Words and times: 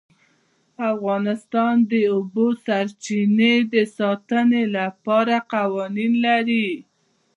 افغانستان 0.93 1.75
د 1.83 1.85
د 1.91 1.93
اوبو 2.13 2.45
سرچینې 2.65 3.55
د 3.73 3.75
ساتنې 3.97 4.63
لپاره 4.77 5.35
قوانین 5.53 6.13
لري. 6.25 6.69